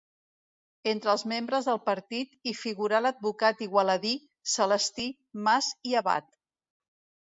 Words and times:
Entre 0.93 1.11
els 1.13 1.23
membres 1.31 1.67
del 1.73 1.77
partit 1.91 2.33
hi 2.51 2.55
figurà 2.63 3.03
l'advocat 3.05 3.63
igualadí 3.69 4.17
Celestí 4.59 5.11
Mas 5.49 5.75
i 5.93 5.99
Abat. 6.05 6.33